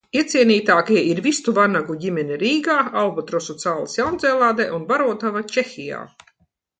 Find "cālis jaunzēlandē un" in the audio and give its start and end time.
3.65-4.89